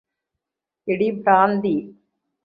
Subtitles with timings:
[0.87, 1.75] എടീ ഭ്രാന്തി